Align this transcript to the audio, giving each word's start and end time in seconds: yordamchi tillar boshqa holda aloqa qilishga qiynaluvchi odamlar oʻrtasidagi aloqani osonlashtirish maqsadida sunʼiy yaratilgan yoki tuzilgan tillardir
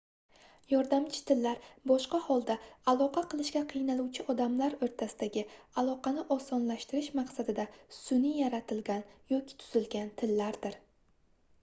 yordamchi 0.69 1.19
tillar 1.31 1.59
boshqa 1.89 2.19
holda 2.27 2.53
aloqa 2.93 3.23
qilishga 3.33 3.61
qiynaluvchi 3.75 4.23
odamlar 4.33 4.75
oʻrtasidagi 4.87 5.43
aloqani 5.81 6.23
osonlashtirish 6.39 7.11
maqsadida 7.19 7.65
sunʼiy 7.99 8.39
yaratilgan 8.43 9.03
yoki 9.35 9.59
tuzilgan 9.65 10.09
tillardir 10.23 10.79